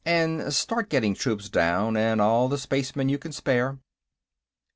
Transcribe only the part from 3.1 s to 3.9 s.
can spare."